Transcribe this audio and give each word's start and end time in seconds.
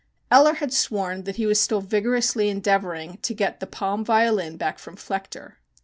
Eller 0.31 0.55
had 0.55 0.73
sworn 0.73 1.25
that 1.25 1.35
he 1.35 1.45
was 1.45 1.61
still 1.61 1.79
vigorously 1.79 2.49
endeavoring 2.49 3.19
to 3.21 3.35
get 3.35 3.59
the 3.59 3.67
Palm 3.67 4.03
violin 4.03 4.57
back 4.57 4.79
from 4.79 4.95
Flechter. 4.95 5.57